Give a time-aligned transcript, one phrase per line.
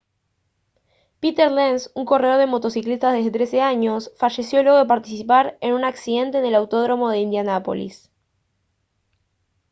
[1.23, 5.83] peter lenz un corredor de motocicletas de 13 años falleció luego de participar en un
[5.83, 8.09] accidente en el autódromo de indianápolis